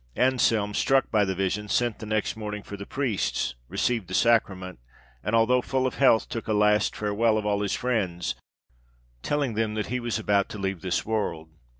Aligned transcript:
Anselme, 0.17 0.73
struck 0.73 1.11
by 1.11 1.25
the 1.25 1.35
vision, 1.35 1.67
sent 1.67 1.99
the 1.99 2.07
next 2.07 2.35
morning 2.35 2.63
for 2.63 2.75
the 2.75 2.87
priests, 2.87 3.53
received 3.67 4.07
the 4.07 4.15
sacrament, 4.15 4.79
and 5.23 5.35
although 5.35 5.61
full 5.61 5.85
of 5.85 5.97
health, 5.97 6.27
took 6.27 6.47
a 6.47 6.53
last 6.53 6.95
farewell 6.95 7.37
of 7.37 7.45
all 7.45 7.61
his 7.61 7.73
friends, 7.75 8.33
telling 9.21 9.53
them 9.53 9.75
that 9.75 9.85
he 9.93 9.99
was 9.99 10.17
about 10.17 10.49
to 10.49 10.57
leave 10.57 10.81
this 10.81 11.05
world. 11.05 11.51